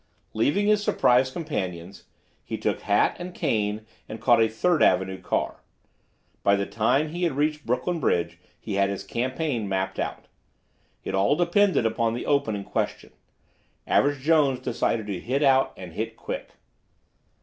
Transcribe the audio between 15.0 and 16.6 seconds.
to hit out and hit quick.